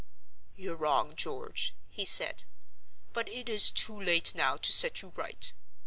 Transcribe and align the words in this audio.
"You're 0.55 0.77
wrong, 0.77 1.15
George," 1.15 1.75
he 1.91 2.05
said; 2.05 2.45
"but 3.13 3.29
it 3.29 3.47
is 3.47 3.69
too 3.69 4.01
late 4.01 4.33
now 4.33 4.57
to 4.57 4.71
set 4.73 5.03
you 5.03 5.09
right. 5.09 5.53